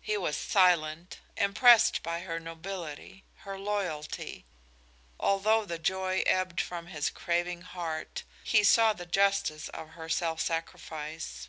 [0.00, 4.44] He was silent, impressed by her nobility, her loyalty.
[5.18, 10.40] Although the joy ebbed from his craving heart, he saw the justice of her self
[10.40, 11.48] sacrifice.